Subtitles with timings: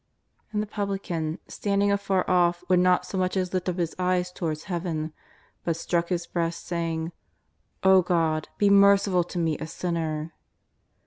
[0.51, 4.31] And the publican, standing afar off, would not so much as lift up his eyes
[4.31, 5.13] towards Heaven,
[5.63, 7.11] but struck his breast, saying:
[7.83, 10.33] *0 God, be merciful to me a sinner.'